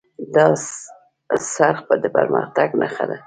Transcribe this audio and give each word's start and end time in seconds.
دا 0.35 0.45
څرخ 1.53 1.81
د 2.03 2.05
پرمختګ 2.17 2.69
نښه 2.81 3.05
ده. 3.09 3.17